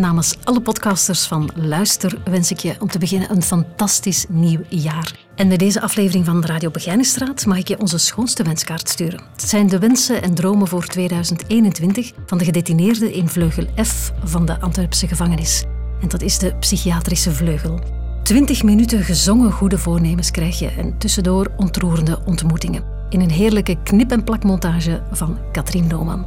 [0.00, 5.14] Namens alle podcasters van Luister wens ik je om te beginnen een fantastisch nieuw jaar.
[5.34, 9.20] En met deze aflevering van Radio Begijnenstraat mag ik je onze schoonste wenskaart sturen.
[9.32, 14.46] Het zijn de wensen en dromen voor 2021 van de gedetineerde in vleugel F van
[14.46, 15.64] de Antwerpse gevangenis.
[16.00, 17.80] En dat is de psychiatrische vleugel.
[18.22, 22.84] 20 minuten gezongen goede voornemens krijg je en tussendoor ontroerende ontmoetingen.
[23.08, 26.26] In een heerlijke knip- en plakmontage van Katrien Lohman.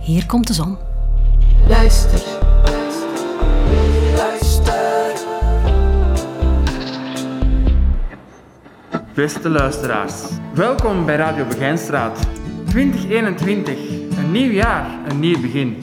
[0.00, 0.76] Hier komt de zon.
[1.68, 2.43] Luister.
[9.14, 10.22] Beste luisteraars,
[10.54, 12.26] welkom bij Radio Begijnstraat.
[12.68, 13.78] 2021,
[14.18, 15.76] een nieuw jaar, een nieuw begin.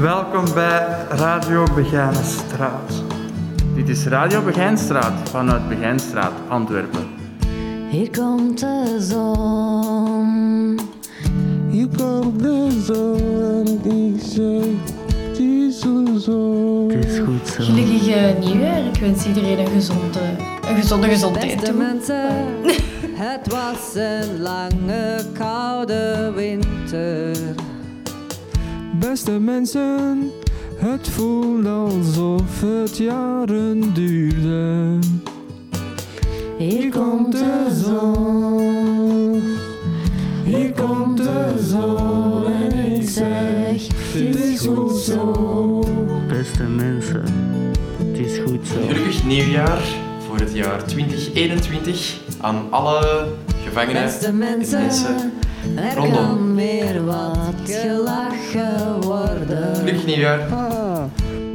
[0.00, 3.02] Welkom bij Radio Begijnenstraat.
[3.74, 7.06] Dit is Radio Begijnstraat vanuit Begijnstraat, Antwerpen.
[7.90, 10.78] Hier komt de zon.
[11.70, 14.64] Hier komt de zon, ik zeg,
[15.28, 15.80] het is
[16.24, 16.88] zo.
[16.88, 17.62] Het is goed zo.
[17.62, 18.86] Gelukkig nieuwjaar.
[18.86, 20.20] Ik wens iedereen een gezonde,
[20.68, 21.82] een gezonde gezondheid Beste toe.
[21.82, 22.46] mensen,
[23.14, 27.36] het was een lange koude winter.
[28.98, 30.30] Beste mensen,
[30.76, 34.98] het voelt alsof het jaren duurde.
[36.58, 39.42] Hier komt de zon.
[40.44, 45.84] Hier komt de zon en ik zeg, het is goed zo.
[46.28, 47.24] Beste mensen,
[47.98, 48.74] het is goed zo.
[48.86, 50.03] Gelukkig nieuwjaar
[50.44, 53.26] het jaar 2021 aan alle
[53.64, 55.32] gevangenen Beste en mensen, mensen.
[55.76, 56.14] er rondom.
[56.14, 59.76] kan weer wat gelachen worden.
[59.76, 60.40] Gelukkig nieuwjaar.
[60.52, 61.02] Ah,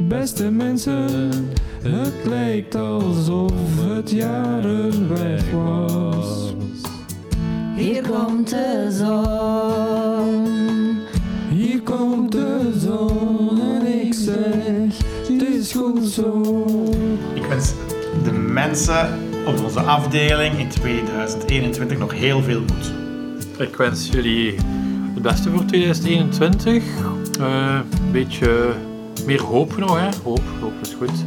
[0.00, 1.32] beste mensen,
[1.82, 6.54] het lijkt alsof het jaren weg was.
[7.76, 10.48] Hier komt de zon.
[11.50, 16.42] Hier komt de zon en ik zeg, het is goed zo.
[17.34, 17.72] Ik wens
[18.52, 22.92] mensen op onze afdeling in 2021 nog heel veel moed.
[23.58, 24.54] Ik wens jullie
[25.14, 26.84] het beste voor 2021.
[27.40, 28.72] Eh, een beetje
[29.26, 30.08] meer hoop nog, hè?
[30.24, 31.24] Hoop, hoop is goed.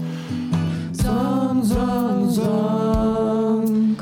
[0.91, 3.97] Zon, zon, zon.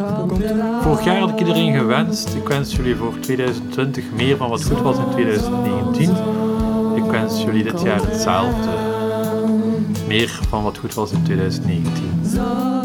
[0.81, 2.33] Vorig jaar had ik iedereen gewenst.
[2.35, 6.09] Ik wens jullie voor 2020 meer van wat goed was in 2019.
[6.95, 8.69] Ik wens jullie dit jaar hetzelfde.
[10.07, 12.80] Meer van wat goed was in 2019.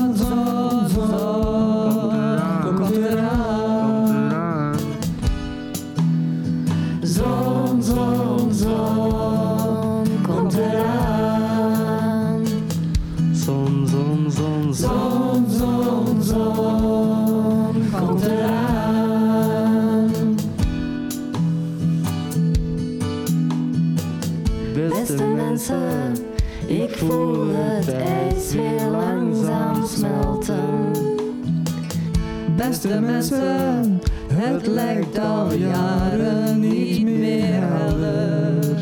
[32.87, 34.01] Beste mensen,
[34.33, 38.77] het lijkt al jaren niet meer helder.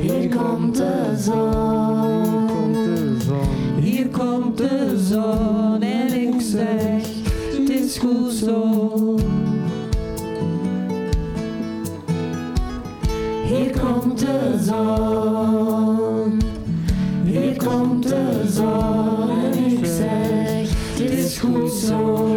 [0.00, 2.76] Hier komt de zon,
[3.80, 7.02] hier komt de zon en ik zeg,
[7.58, 9.13] het is goed zo.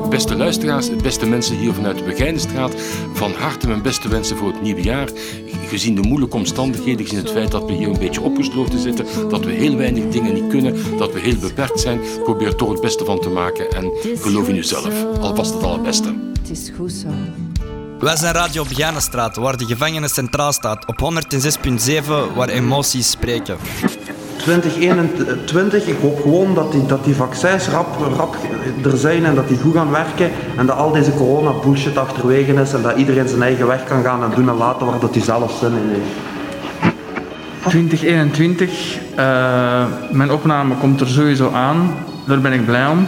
[0.09, 2.75] Beste luisteraars, beste mensen hier vanuit de Begijnenstraat,
[3.13, 5.09] van harte mijn beste wensen voor het nieuwe jaar.
[5.67, 9.45] Gezien de moeilijke omstandigheden, gezien het feit dat we hier een beetje opgesloten zitten, dat
[9.45, 12.81] we heel weinig dingen niet kunnen, dat we heel beperkt zijn, probeer er toch het
[12.81, 15.05] beste van te maken en geloof in uzelf.
[15.19, 16.15] Alvast het allerbeste.
[16.39, 17.07] Het is goed zo.
[17.99, 21.13] Wij zijn Radio Begijnenstraat, waar de gevangenen centraal staat, op
[22.01, 23.57] 106.7, waar emoties spreken.
[24.37, 27.87] 2021, ik hoop gewoon dat die, dat die vaccins rap,
[28.17, 28.35] rap
[28.83, 32.53] er zijn en dat die goed gaan werken en dat al deze corona bullshit achterwege
[32.53, 35.13] is en dat iedereen zijn eigen weg kan gaan en doen en laten waar dat
[35.13, 36.35] hij zelf zin in heeft.
[37.67, 41.95] 2021, eh, mijn opname komt er sowieso aan,
[42.25, 43.07] daar ben ik blij om.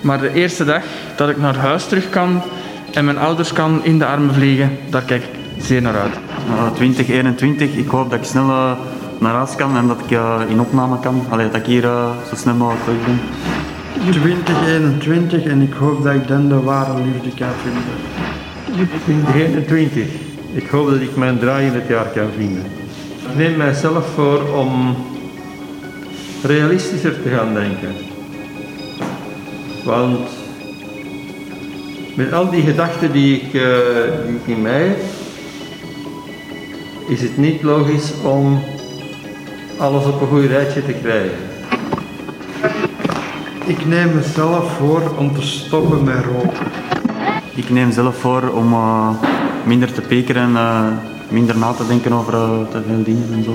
[0.00, 0.82] Maar de eerste dag
[1.16, 2.42] dat ik naar huis terug kan
[2.92, 6.14] en mijn ouders kan in de armen vliegen, daar kijk ik zeer naar uit.
[6.48, 8.72] Nou, 2021, ik hoop dat ik snel eh,
[9.22, 11.24] naar huis kan en dat ik eh, in opname kan.
[11.28, 13.20] Allee, dat ik hier eh, zo snel mogelijk terug ben.
[14.10, 18.88] 2021 en ik hoop dat ik dan de ware liefde kan vinden.
[19.04, 20.04] 2021.
[20.52, 22.64] Ik hoop dat ik mijn draai in het jaar kan vinden.
[23.28, 24.96] Ik neem mijzelf voor om
[26.42, 27.94] realistischer te gaan denken.
[29.84, 30.28] Want
[32.16, 33.62] met al die gedachten die ik, eh,
[34.26, 35.00] die ik in mij heb,
[37.08, 38.62] is het niet logisch om
[39.82, 41.38] alles op een goed rijtje te krijgen.
[43.66, 46.66] Ik neem mezelf voor om te stoppen met roken.
[47.54, 49.08] Ik neem zelf voor om uh,
[49.64, 50.86] minder te pekeren en uh,
[51.28, 53.54] minder na te denken over uh, te veel dingen en zo.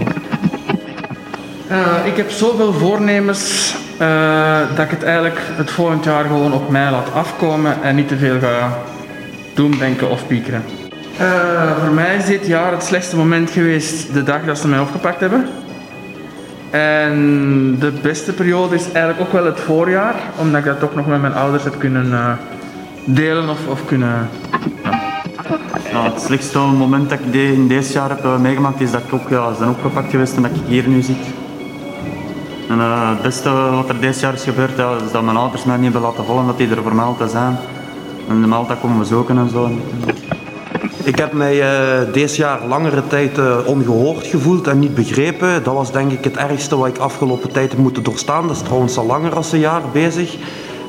[2.05, 3.75] ik heb zoveel voornemens
[4.75, 8.17] dat ik het eigenlijk het volgend jaar gewoon op mij laat afkomen en niet te
[8.17, 8.77] veel ga
[9.53, 10.63] doen, denken of piekeren.
[11.79, 15.19] voor mij is dit jaar het slechtste moment geweest de dag dat ze mij opgepakt
[15.19, 15.49] hebben.
[16.69, 21.07] En de beste periode is eigenlijk ook wel het voorjaar, omdat ik dat toch nog
[21.07, 22.31] met mijn ouders heb kunnen uh,
[23.05, 24.29] delen of, of kunnen.
[24.83, 25.07] Ja.
[25.91, 29.13] Ja, het slechtste moment dat ik in deze jaar heb uh, meegemaakt is dat ik
[29.13, 31.25] ook ja, ben opgepakt geweest en dat ik hier nu zit.
[32.69, 35.75] En uh, het beste wat er deze jaar is gebeurd, is dat mijn ouders mij
[35.75, 37.57] niet hebben laten vallen, dat die er voor mij altijd zijn.
[38.29, 39.69] En de altijd komen bezoeken en zo.
[41.07, 45.63] Ik heb mij uh, deze jaar langere tijd uh, ongehoord gevoeld en niet begrepen.
[45.63, 48.47] Dat was denk ik het ergste wat ik afgelopen tijd heb moeten doorstaan.
[48.47, 50.35] Dat is trouwens al langer dan een jaar bezig.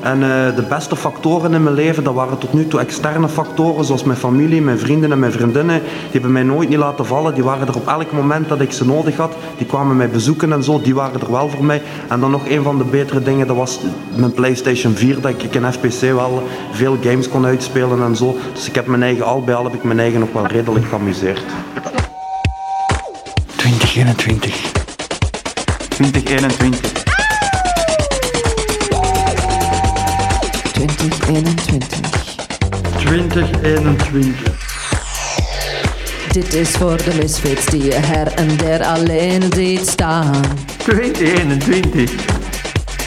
[0.01, 3.85] En uh, de beste factoren in mijn leven, dat waren tot nu toe externe factoren,
[3.85, 5.81] zoals mijn familie, mijn vrienden en mijn vriendinnen.
[5.81, 7.33] Die hebben mij nooit niet laten vallen.
[7.33, 9.35] Die waren er op elk moment dat ik ze nodig had.
[9.57, 10.81] Die kwamen mij bezoeken en zo.
[10.81, 11.81] Die waren er wel voor mij.
[12.07, 13.79] En dan nog een van de betere dingen, dat was
[14.15, 18.37] mijn PlayStation 4, dat ik in FPC wel veel games kon uitspelen en zo.
[18.53, 20.85] Dus ik heb mijn eigen, al bij al heb ik mijn eigen ook wel redelijk
[20.85, 21.43] geamuseerd.
[23.55, 24.71] 2021.
[25.89, 27.18] 2021.
[30.79, 31.99] 2021.
[32.97, 34.57] 2021.
[36.31, 40.41] Dit is voor de misfits die je her en der alleen ziet staan.
[40.77, 42.11] 2021.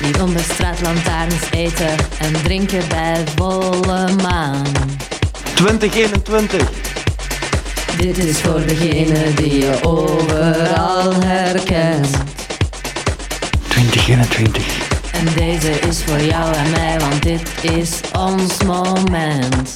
[0.00, 4.66] Die onder straatlantaarns eten en drinken bij volle maan.
[5.54, 6.70] 2021.
[7.96, 12.08] Dit is voor degene die je overal herkent.
[13.68, 14.91] 2021.
[15.26, 19.74] En deze is voor jou en mij, want dit is ons moment.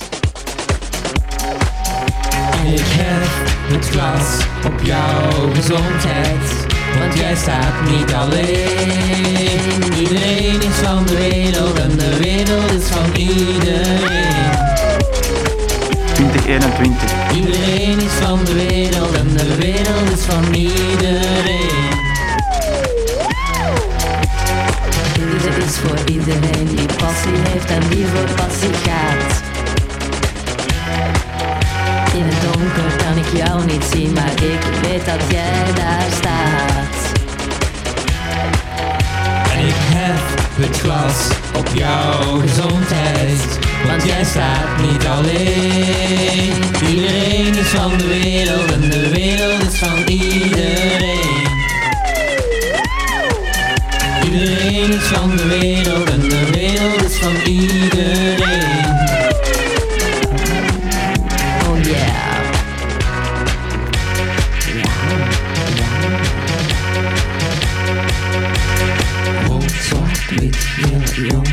[2.30, 3.28] En ik heb
[3.72, 6.66] het glas op jouw gezondheid.
[6.98, 9.98] Want jij staat niet alleen.
[9.98, 14.54] Iedereen is van de wereld en de wereld is van iedereen.
[16.14, 17.12] 2021.
[17.34, 21.95] Iedereen is van de wereld en de wereld is van iedereen.
[25.16, 29.42] Dit is voor iedereen die passie heeft en die voor passie gaat.
[32.14, 36.96] In het donker kan ik jou niet zien, maar ik weet dat jij daar staat.
[39.52, 40.20] En ik heb
[40.66, 46.52] het glas op jouw gezondheid, want jij staat niet alleen.
[46.88, 51.25] Iedereen is van de wereld en de wereld is van iedereen.
[54.36, 58.84] Iedereen is van de wereld en de wereld is van iedereen.
[61.68, 62.14] Oh yeah.
[69.46, 71.46] Rood, zwart, wit, heel jong,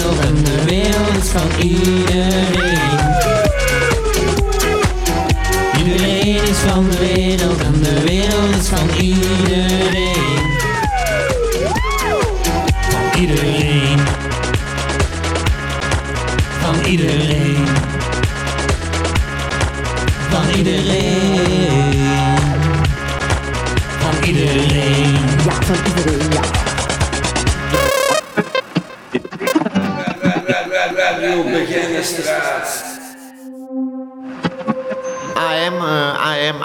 [0.00, 1.62] en de wereld is van.
[1.62, 2.71] Iedereen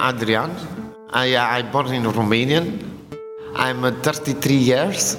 [0.09, 0.51] Adrian.
[1.11, 2.65] I I born in Romanian.
[3.55, 5.17] I'm uh, 33 years.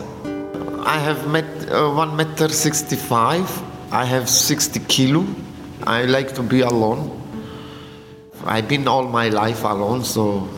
[0.84, 3.62] I have met uh, one meter 65.
[3.92, 5.24] I have 60 kilo.
[5.86, 7.14] I like to be alone.
[8.44, 10.48] I've been all my life alone, so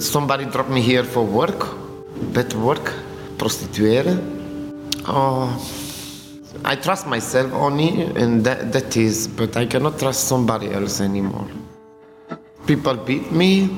[0.00, 1.68] somebody dropped me here for work,
[2.34, 2.92] bad work,
[3.38, 4.18] prostitueren.
[5.06, 5.48] Oh,
[6.64, 11.48] I trust myself only, and that, that is, but I cannot trust somebody else anymore.
[12.70, 13.68] People beat me.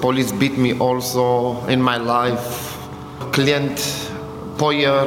[0.00, 2.78] Police beat me also in my life.
[3.30, 3.76] Client,
[4.56, 5.04] poyer.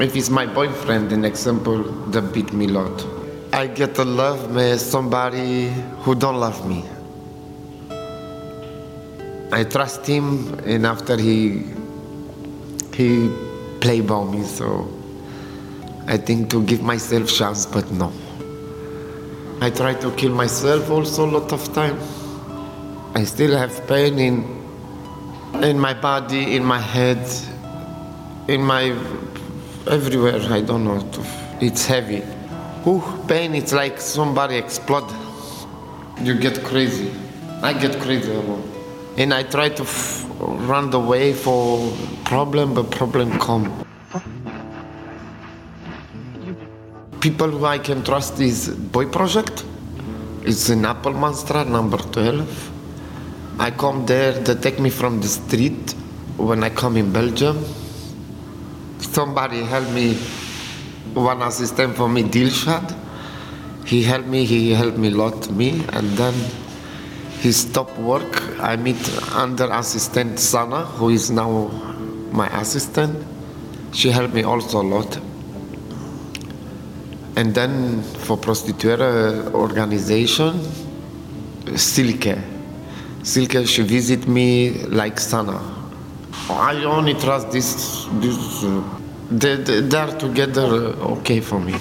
[0.00, 3.06] If it's my boyfriend, an example, they beat me a lot.
[3.52, 6.82] I get to love me somebody who don't love me.
[9.52, 11.66] I trust him, and after he
[12.94, 13.28] he
[13.82, 14.88] play by me, so
[16.06, 18.10] I think to give myself chance, but no.
[19.60, 21.98] I try to kill myself also a lot of time.
[23.14, 24.62] I still have pain in
[25.62, 27.22] in my body, in my head,
[28.48, 28.84] in my
[29.86, 30.40] everywhere.
[30.48, 31.04] I don't know.
[31.60, 32.22] It's heavy.
[32.86, 33.54] Ooh, pain.
[33.54, 35.10] It's like somebody explode.
[36.22, 37.12] You get crazy.
[37.62, 38.32] I get crazy.
[39.18, 41.92] And I try to f- run away for
[42.24, 43.70] problem, but problem come.
[47.20, 49.64] People who I can trust is Boy Project.
[50.44, 52.71] It's in Apple Monster number 12.
[53.62, 55.92] I come there, they take me from the street
[56.36, 57.64] when I come in Belgium.
[58.98, 60.14] Somebody help me,
[61.14, 62.92] one assistant for me, Dilshad.
[63.86, 66.34] He helped me, he helped me a lot, me, and then
[67.38, 68.42] he stopped work.
[68.58, 68.98] I meet
[69.32, 71.68] under assistant Sana, who is now
[72.32, 73.24] my assistant.
[73.92, 75.20] She helped me also a lot.
[77.36, 80.58] And then for prostituere uh, organization,
[81.76, 82.51] Silke.
[83.22, 85.60] Silke, she visit me like Sana.
[86.50, 88.82] I only trust this, this uh,
[89.30, 91.74] they, they, they're together uh, okay for me.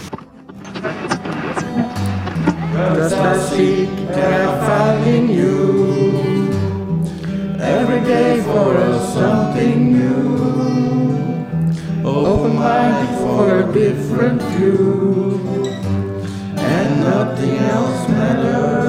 [7.60, 10.22] Every day for us something new.
[12.06, 15.40] Open minded for a different view,
[16.58, 18.81] and nothing else matters.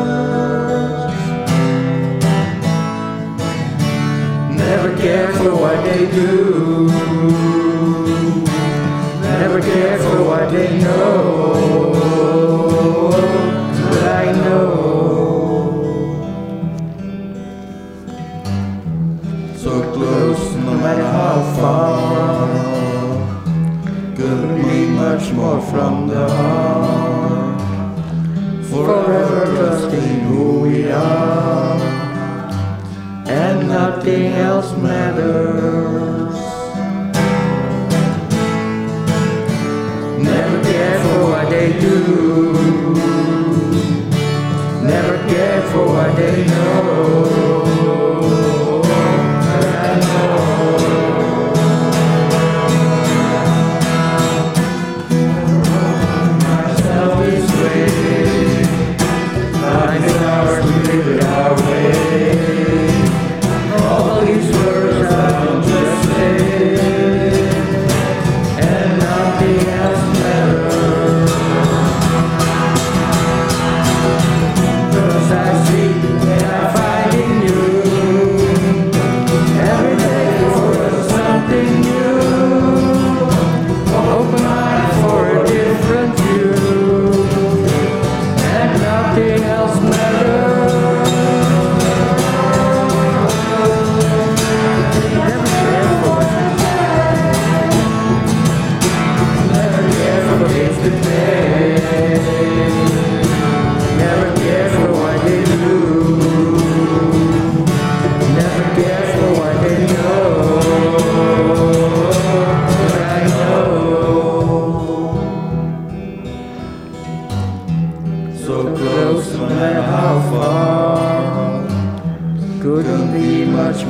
[5.02, 7.51] Care for what they do,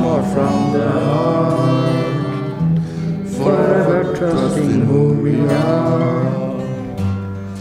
[0.03, 1.93] more from the heart.
[3.37, 6.53] Forever trusting who we are.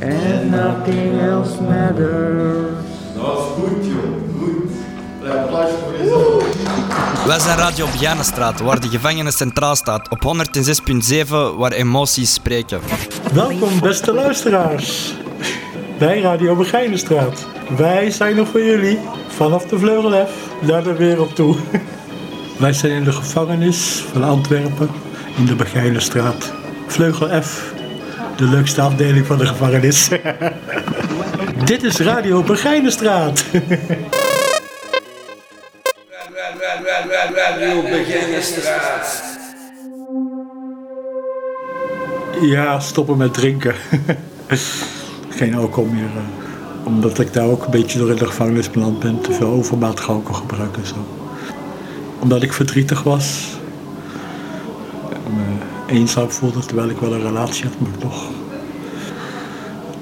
[0.01, 2.85] And nothing else matters.
[3.15, 4.11] Dat is goed, joh.
[4.39, 4.71] Goed.
[5.31, 6.43] Applaus voor jezelf.
[7.27, 10.09] Wij zijn Radio Begijnenstraat, waar de gevangenis centraal staat.
[10.09, 10.35] Op
[11.23, 12.79] 106.7, waar emoties spreken.
[13.33, 15.13] Welkom beste luisteraars
[15.97, 17.47] bij Radio Begijnenstraat.
[17.77, 20.31] Wij zijn er voor jullie vanaf de Vleugel F
[20.61, 21.55] naar de wereld toe.
[22.61, 24.89] Wij zijn in de gevangenis van Antwerpen
[25.37, 26.51] in de Begijnenstraat.
[26.87, 27.73] Vleugel F,
[28.35, 30.09] de leukste afdeling van de gevangenis.
[31.65, 33.43] Dit is Radio Begijnenstraat.
[37.35, 39.23] Radio Begijnenstraat.
[42.41, 43.75] Ja, stoppen met drinken.
[45.37, 46.03] Geen alcohol meer.
[46.03, 46.85] eh.
[46.87, 49.21] Omdat ik daar ook een beetje door in de gevangenis beland ben.
[49.21, 51.20] Te veel overmatig alcoholgebruik en zo.
[52.21, 53.47] Omdat ik verdrietig was.
[55.25, 58.29] En me eenzaam voelde terwijl ik wel een relatie had, maar toch.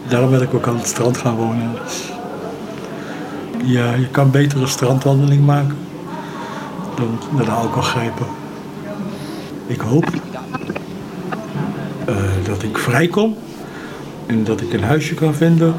[0.08, 1.72] Daarom ben ik ook aan het strand gaan wonen.
[3.64, 5.78] Ja, je kan beter een strandwandeling maken
[6.96, 8.26] dan naar de alcohol grijpen.
[9.68, 10.06] Ik hoop
[12.06, 13.38] eh, dat ik vrijkom
[14.26, 15.74] en dat ik een huisje kan vinden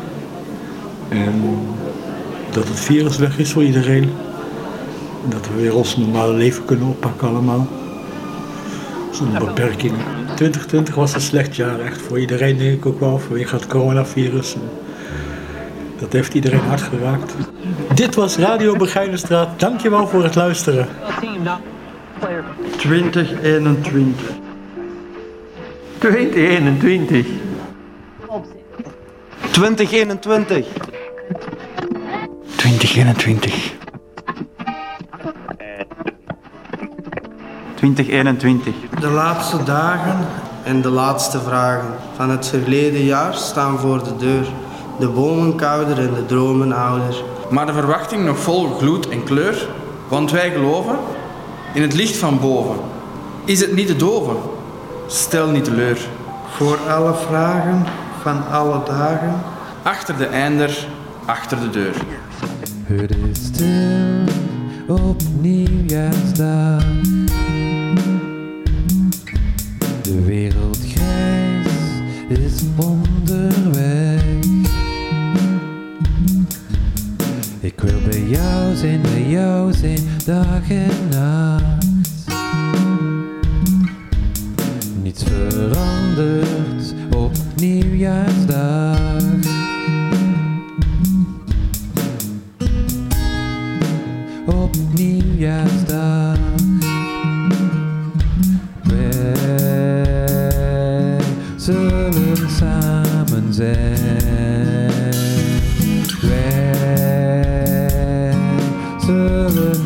[1.09, 1.43] en
[2.51, 4.13] dat het virus weg is voor iedereen.
[5.29, 7.67] Dat we weer ons normale leven kunnen oppakken allemaal.
[9.11, 10.01] Zonder beperkingen.
[10.27, 14.57] 2020 was een slecht jaar, echt voor iedereen denk ik ook wel, vanwege het coronavirus.
[15.99, 17.35] Dat heeft iedereen hard geraakt.
[17.95, 19.61] Dit was Radio Begijnenstraat.
[19.61, 20.89] Dankjewel voor het luisteren.
[22.77, 24.15] 2021.
[25.99, 27.27] 2021.
[29.51, 30.67] 2021.
[32.57, 33.79] 2021.
[37.81, 38.75] 2021.
[39.01, 40.19] De laatste dagen
[40.65, 44.47] en de laatste vragen van het verleden jaar staan voor de deur.
[44.99, 47.23] De bomen kouder en de dromen ouder.
[47.51, 49.69] Maar de verwachting nog vol gloed en kleur,
[50.09, 50.97] want wij geloven
[51.75, 52.77] in het licht van boven.
[53.45, 54.37] Is het niet te doven?
[55.07, 55.99] Stel niet teleur.
[56.57, 57.85] Voor alle vragen
[58.23, 59.35] van alle dagen.
[59.83, 60.87] Achter de einder,
[61.25, 61.95] achter de deur.
[62.85, 67.20] Het is stil op nieuwjaarsdag.
[70.11, 71.67] De wereld grijs
[72.29, 74.25] is onderweg.
[77.61, 81.87] Ik wil bij jou zijn, bij jou zijn, dag en nacht.
[85.03, 88.80] Niets verandert op nieuwjaarsdag.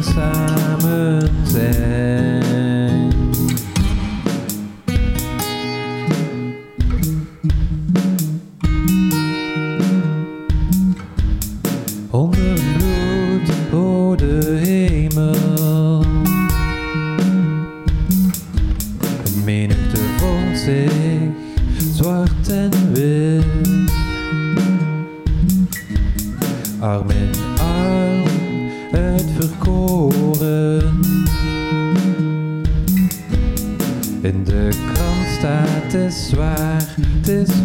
[0.02, 2.03] Samen zijn.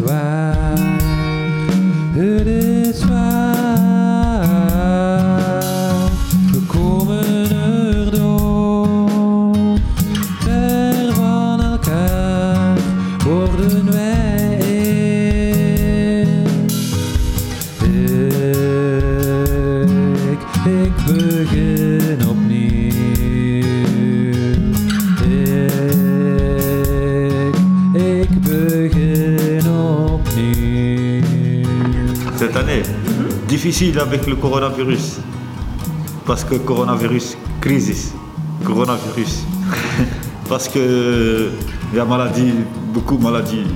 [0.10, 0.50] Waar.
[33.70, 35.20] Difficile avec le coronavirus.
[36.26, 38.14] Parce que coronavirus, crise.
[38.64, 39.44] Coronavirus.
[40.50, 41.52] Parce que
[41.92, 42.54] il y a maladie,
[42.94, 43.68] beaucoup de maladies.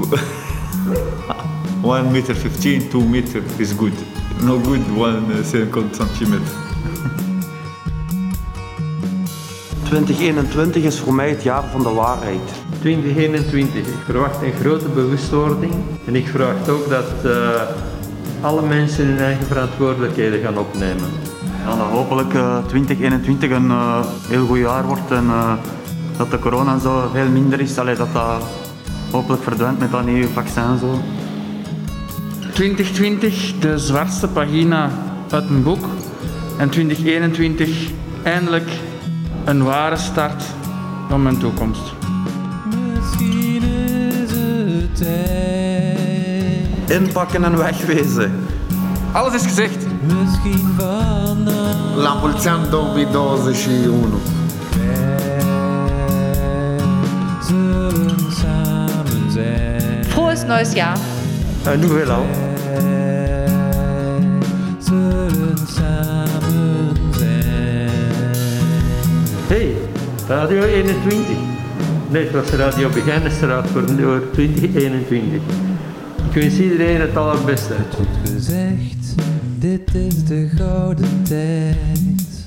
[1.84, 3.92] 1 meter 15, 2 meter is good.
[4.40, 6.54] No good 1 50 centimeter.
[9.88, 12.50] 2021 is voor mij het jaar van de waarheid.
[12.80, 13.86] 2021.
[13.86, 15.72] Ik verwacht een grote bewustwording.
[16.06, 17.62] En ik verwacht ook dat eh,
[18.44, 21.10] alle mensen hun eigen verantwoordelijkheden gaan opnemen.
[21.64, 25.52] Ja, dat hopelijk eh, 2021 een eh, heel goed jaar wordt en eh,
[26.16, 27.78] dat de corona zo veel minder is.
[27.78, 28.42] Allee, dat dat
[29.10, 31.00] hopelijk verdwijnt met dat nieuwe vaccin en zo.
[32.52, 34.90] 2020, de zwartste pagina
[35.30, 35.86] uit mijn boek.
[36.58, 37.90] En 2021,
[38.22, 38.68] eindelijk
[39.44, 40.44] een ware start
[41.08, 41.92] van mijn toekomst.
[42.94, 45.33] Misschien is het tijd.
[46.94, 48.32] Inpakken en wegwezen.
[49.12, 49.86] Alles is gezegd.
[50.00, 54.18] Misschien vanaf La mulți ani 2021.
[57.46, 60.04] zullen samen zijn.
[60.04, 60.96] Frohes neues Jahr.
[61.72, 62.26] Un nouvel an.
[64.78, 67.90] Zullen samen zijn.
[69.46, 69.76] Hey,
[70.28, 71.26] Radio 21.
[72.08, 75.40] Nee, het was Radio Begijnenstraat voor voor 2021.
[76.34, 77.76] Ik wens iedereen het allerbeste.
[78.24, 79.14] gezegd,
[79.58, 82.46] dit is de gouden tijd.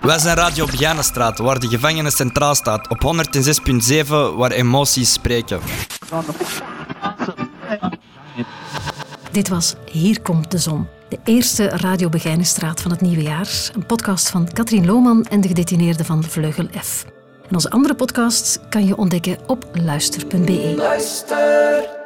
[0.00, 2.88] Wij zijn Radio Begijnenstraat, waar de gevangenen centraal staat.
[2.88, 3.14] Op
[4.02, 5.60] 106.7, waar emoties spreken.
[9.30, 10.86] Dit was Hier komt de zon.
[11.08, 13.70] De eerste Radio Begijnenstraat van het nieuwe jaar.
[13.74, 17.04] Een podcast van Katrien Lohman en de gedetineerden van Vleugel F.
[17.48, 20.74] En onze andere podcasts kan je ontdekken op luister.be.
[20.76, 21.99] Luister.